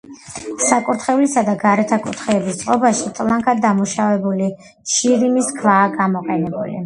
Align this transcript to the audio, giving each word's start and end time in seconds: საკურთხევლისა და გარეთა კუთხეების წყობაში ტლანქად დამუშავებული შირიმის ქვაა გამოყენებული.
საკურთხევლისა 0.67 1.43
და 1.49 1.53
გარეთა 1.63 1.99
კუთხეების 2.05 2.57
წყობაში 2.63 3.11
ტლანქად 3.19 3.61
დამუშავებული 3.67 4.49
შირიმის 4.95 5.51
ქვაა 5.61 5.85
გამოყენებული. 6.01 6.77